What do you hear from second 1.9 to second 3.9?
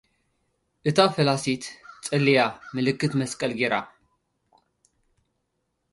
ጸልያ፡ ምልክት መስቀል ገይራ።